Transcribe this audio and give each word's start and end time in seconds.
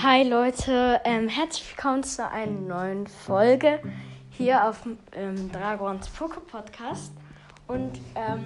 Hi 0.00 0.22
Leute, 0.22 1.00
ähm, 1.04 1.28
herzlich 1.28 1.70
willkommen 1.70 2.04
zu 2.04 2.24
einer 2.24 2.52
neuen 2.52 3.08
Folge 3.08 3.80
hier 4.30 4.68
auf 4.68 4.82
ähm, 5.12 5.50
Dragons 5.50 6.08
Poke 6.10 6.38
Podcast. 6.38 7.12
Und 7.66 7.98
ähm, 8.14 8.44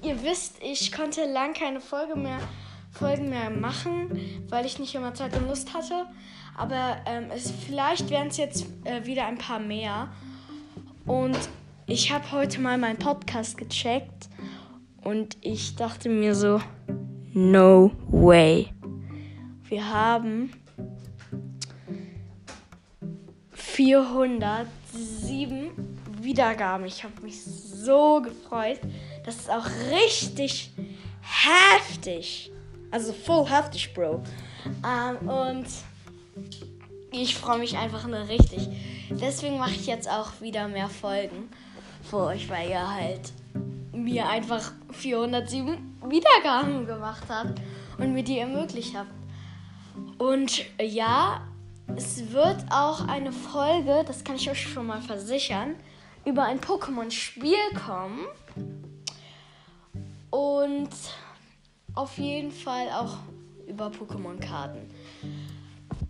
ihr 0.00 0.22
wisst, 0.22 0.56
ich 0.62 0.90
konnte 0.90 1.30
lang 1.30 1.52
keine 1.52 1.82
Folge 1.82 2.16
mehr, 2.16 2.38
Folgen 2.92 3.28
mehr 3.28 3.50
machen, 3.50 4.18
weil 4.48 4.64
ich 4.64 4.78
nicht 4.78 4.94
immer 4.94 5.12
Zeit 5.12 5.36
und 5.36 5.48
Lust 5.48 5.74
hatte. 5.74 6.06
Aber 6.56 6.96
ähm, 7.04 7.26
es, 7.34 7.50
vielleicht 7.50 8.08
werden 8.08 8.28
es 8.28 8.38
jetzt 8.38 8.64
äh, 8.84 9.04
wieder 9.04 9.26
ein 9.26 9.36
paar 9.36 9.58
mehr. 9.60 10.08
Und 11.04 11.38
ich 11.88 12.10
habe 12.10 12.32
heute 12.32 12.58
mal 12.58 12.78
meinen 12.78 12.98
Podcast 12.98 13.58
gecheckt 13.58 14.30
und 15.04 15.36
ich 15.42 15.76
dachte 15.76 16.08
mir 16.08 16.34
so, 16.34 16.58
no 17.34 17.90
way. 18.08 18.72
Wir 19.68 19.86
haben 19.86 20.50
407 23.80 25.70
Wiedergaben. 26.20 26.84
Ich 26.84 27.02
habe 27.02 27.14
mich 27.22 27.42
so 27.42 28.20
gefreut. 28.20 28.78
Das 29.24 29.36
ist 29.36 29.50
auch 29.50 29.64
richtig 29.90 30.70
heftig. 31.22 32.52
Also 32.90 33.14
voll 33.14 33.48
heftig, 33.48 33.94
Bro. 33.94 34.22
Ähm, 34.86 35.26
und 35.26 35.64
ich 37.10 37.34
freue 37.38 37.58
mich 37.58 37.78
einfach 37.78 38.06
nur 38.06 38.28
richtig. 38.28 38.68
Deswegen 39.08 39.56
mache 39.56 39.70
ich 39.70 39.86
jetzt 39.86 40.10
auch 40.10 40.42
wieder 40.42 40.68
mehr 40.68 40.90
Folgen 40.90 41.48
für 42.02 42.18
euch, 42.24 42.50
weil 42.50 42.68
ihr 42.68 42.86
halt 42.86 43.32
mir 43.94 44.28
einfach 44.28 44.72
407 44.92 45.96
Wiedergaben 46.06 46.86
gemacht 46.86 47.24
habt 47.30 47.58
und 47.96 48.12
mir 48.12 48.24
die 48.24 48.40
ermöglicht 48.40 48.94
habt. 48.94 49.10
Und 50.18 50.66
ja, 50.78 51.40
es 51.96 52.32
wird 52.32 52.64
auch 52.70 53.06
eine 53.06 53.32
Folge, 53.32 54.04
das 54.06 54.24
kann 54.24 54.36
ich 54.36 54.50
euch 54.50 54.60
schon 54.60 54.86
mal 54.86 55.00
versichern, 55.00 55.74
über 56.24 56.44
ein 56.44 56.60
Pokémon-Spiel 56.60 57.56
kommen. 57.86 58.26
Und 60.30 60.90
auf 61.94 62.18
jeden 62.18 62.52
Fall 62.52 62.88
auch 62.90 63.18
über 63.66 63.88
Pokémon-Karten. 63.88 64.90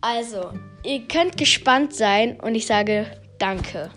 Also, 0.01 0.53
ihr 0.84 1.06
könnt 1.08 1.36
gespannt 1.36 1.95
sein 1.95 2.41
und 2.41 2.55
ich 2.55 2.67
sage 2.67 3.06
danke. 3.39 3.91